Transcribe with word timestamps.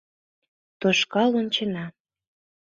Тошкал 0.79 1.29
ончена. 1.41 1.85